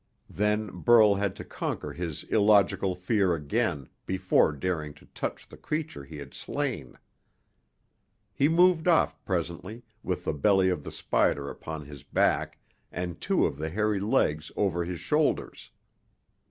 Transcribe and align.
Then 0.31 0.79
Burl 0.79 1.13
had 1.13 1.35
to 1.35 1.45
conquer 1.45 1.93
his 1.93 2.23
illogical 2.23 2.95
fear 2.95 3.35
again 3.35 3.87
before 4.07 4.51
daring 4.51 4.95
to 4.95 5.05
touch 5.05 5.47
the 5.47 5.57
creature 5.57 6.03
he 6.05 6.17
had 6.17 6.33
slain. 6.33 6.97
He 8.33 8.49
moved 8.49 8.87
off 8.87 9.23
presently, 9.25 9.83
with 10.01 10.23
the 10.25 10.33
belly 10.33 10.69
of 10.69 10.83
the 10.83 10.91
spider 10.91 11.51
upon 11.51 11.85
his 11.85 12.01
back 12.01 12.57
and 12.91 13.21
two 13.21 13.45
of 13.45 13.57
the 13.59 13.69
hairy 13.69 13.99
legs 13.99 14.51
over 14.57 14.85
his 14.85 14.99
shoulders. 14.99 15.69